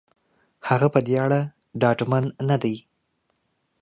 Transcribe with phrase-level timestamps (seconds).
[0.67, 1.39] هغه په دې اړه
[1.81, 2.75] ډاډمن نه دی.